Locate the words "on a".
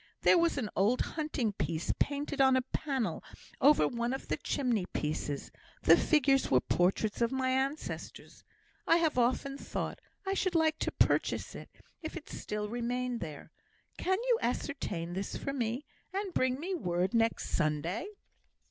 2.41-2.63